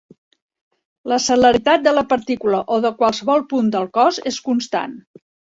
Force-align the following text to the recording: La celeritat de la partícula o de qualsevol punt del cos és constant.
La 1.11 1.19
celeritat 1.25 1.83
de 1.89 1.93
la 1.97 2.03
partícula 2.15 2.63
o 2.77 2.81
de 2.87 2.93
qualsevol 3.03 3.47
punt 3.53 3.71
del 3.77 3.89
cos 3.99 4.21
és 4.33 4.45
constant. 4.49 4.99